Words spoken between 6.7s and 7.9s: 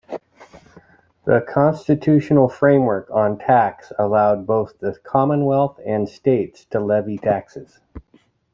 to levy taxes.